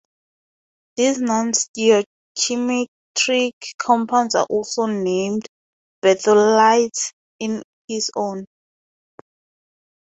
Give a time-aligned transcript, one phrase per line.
[0.97, 2.07] These non-stoichiometric
[3.77, 5.47] compounds are also named
[6.03, 8.47] "berthollides" in his honor.